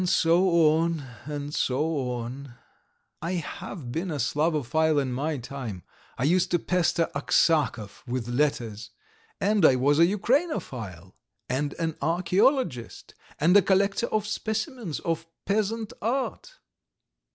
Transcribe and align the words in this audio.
And 0.01 0.09
so 0.09 0.73
on, 0.77 1.03
and 1.25 1.53
so 1.53 2.09
on.... 2.13 2.55
I 3.21 3.33
have 3.33 3.91
been 3.91 4.09
a 4.09 4.17
Slavophile 4.17 4.99
in 4.99 5.13
my 5.13 5.37
time, 5.37 5.83
I 6.17 6.23
used 6.23 6.49
to 6.49 6.57
pester 6.57 7.07
Aksakov 7.13 8.01
with 8.07 8.27
letters, 8.27 8.89
and 9.39 9.63
I 9.63 9.75
was 9.75 9.99
a 9.99 10.07
Ukrainophile, 10.07 11.13
and 11.47 11.73
an 11.73 11.93
archæologist, 12.01 13.13
and 13.39 13.55
a 13.55 13.61
collector 13.61 14.07
of 14.07 14.25
specimens 14.25 14.99
of 15.01 15.27
peasant 15.45 15.93
art. 16.01 16.57